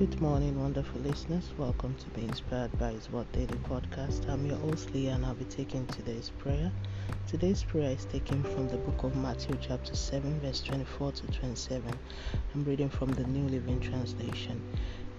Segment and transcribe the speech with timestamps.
[0.00, 1.52] Good morning, wonderful listeners.
[1.58, 4.26] Welcome to Be Inspired by His Word Daily Podcast.
[4.30, 6.72] I'm your host, Leah, and I'll be taking today's prayer.
[7.26, 11.92] Today's prayer is taken from the book of Matthew, chapter 7, verse 24 to 27.
[12.54, 14.62] I'm reading from the New Living Translation.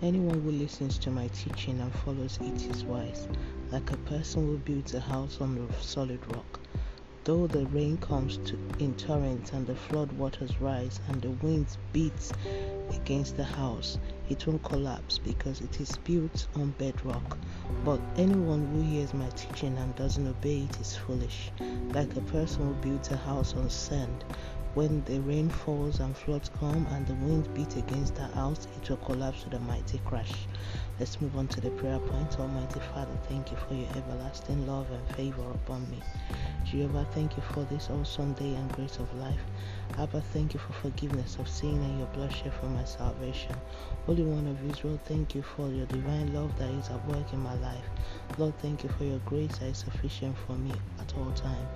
[0.01, 3.27] Anyone who listens to my teaching and follows it is wise,
[3.69, 6.59] like a person who builds a house on a solid rock.
[7.23, 11.77] Though the rain comes to, in torrents and the flood waters rise and the winds
[11.93, 12.31] beat
[12.95, 13.97] against the house,
[14.29, 17.37] it won't collapse because it is built on bedrock.
[17.83, 21.51] But anyone who hears my teaching and doesn't obey it is foolish,
[21.93, 24.23] like a person who builds a house on sand.
[24.73, 28.89] When the rain falls and floods come and the wind beats against the house, it
[28.89, 30.47] will collapse with a mighty crash.
[31.01, 32.39] Let's move on to the prayer point.
[32.39, 35.97] Almighty Father, thank you for your everlasting love and favor upon me.
[36.63, 39.39] Jehovah, thank you for this awesome day and grace of life.
[39.97, 43.55] Abba, thank you for forgiveness of sin and your blood shed for my salvation.
[44.05, 47.39] Holy One of Israel, thank you for your divine love that is at work in
[47.39, 47.85] my life.
[48.37, 51.67] Lord, thank you for your grace that is sufficient for me at all times.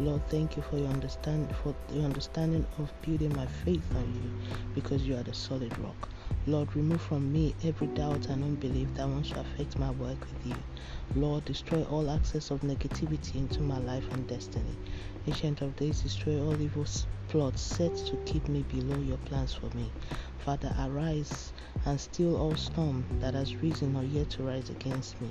[0.00, 4.56] Lord, thank you for your understand for the understanding of building my faith on you,
[4.74, 6.08] because you are the solid rock.
[6.44, 10.44] Lord, remove from me every doubt and unbelief that wants to affect my work with
[10.44, 10.56] you.
[11.14, 14.76] Lord, destroy all access of negativity into my life and destiny.
[15.28, 16.84] Ancient of days, destroy all evil
[17.28, 19.92] plots set to keep me below your plans for me.
[20.38, 21.52] Father, arise
[21.86, 25.28] and still all storm that has risen or yet to rise against me.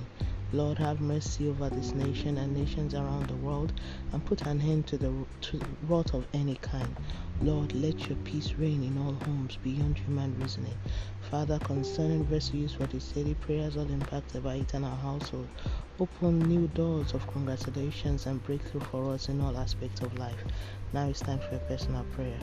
[0.54, 3.72] Lord, have mercy over this nation and nations around the world
[4.12, 6.94] and put an end to the to wrath of any kind.
[7.40, 10.76] Lord, let your peace reign in all homes beyond human reasoning.
[11.30, 15.48] Father, concerning vessels for the daily prayers all impacted by it in our household,
[15.98, 20.44] open new doors of congratulations and breakthrough for us in all aspects of life.
[20.92, 22.38] Now it's time for a personal prayer.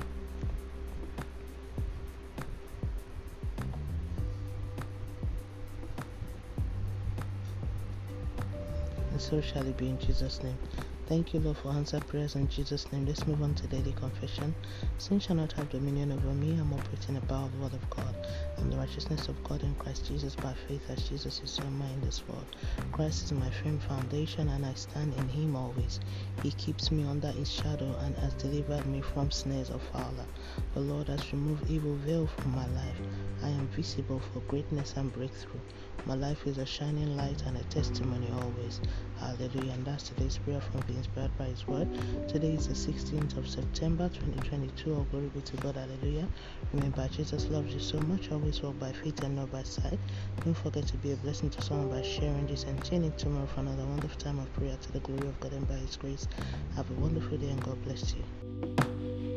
[9.19, 10.57] And so shall it be in Jesus' name.
[11.05, 13.05] Thank you, Lord, for answered prayers in Jesus' name.
[13.05, 14.55] Let's move on to daily confession.
[14.97, 16.55] Sin shall not have dominion over me.
[16.55, 16.71] I'm
[17.31, 18.15] operating the word of God.
[18.57, 22.01] I'm the righteousness of God in Christ Jesus by faith as Jesus is mind in
[22.01, 22.45] this world.
[22.91, 25.99] Christ is my firm foundation and I stand in him always.
[26.43, 30.25] He keeps me under his shadow and has delivered me from snares of fowler.
[30.73, 32.97] The Lord has removed evil veil from my life.
[33.43, 35.61] I am visible for greatness and breakthrough.
[36.05, 38.81] My life is a shining light and a testimony always.
[39.19, 39.73] Hallelujah.
[39.73, 41.87] And that's today's prayer from being inspired by His Word.
[42.27, 44.95] Today is the 16th of September 2022.
[44.95, 45.75] All glory be to God.
[45.75, 46.27] Hallelujah.
[46.73, 48.31] Remember, Jesus loves you so much.
[48.31, 49.99] Always walk by faith and not by sight.
[50.45, 53.59] Don't forget to be a blessing to someone by sharing this and tuning tomorrow for
[53.59, 56.29] another wonderful time of prayer to the glory of God and by His grace.
[56.77, 59.28] Have a wonderful day and God bless you.